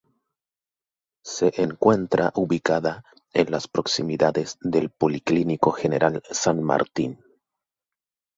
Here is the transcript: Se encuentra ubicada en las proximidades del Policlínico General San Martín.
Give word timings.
Se 1.23 1.51
encuentra 1.61 2.31
ubicada 2.33 3.03
en 3.33 3.51
las 3.51 3.67
proximidades 3.67 4.57
del 4.61 4.89
Policlínico 4.89 5.71
General 5.73 6.23
San 6.31 6.63
Martín. 6.63 7.23